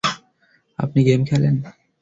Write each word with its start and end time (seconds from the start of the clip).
আপনি 0.79 0.99
গেম 1.07 1.21
খেলেন? 1.25 1.55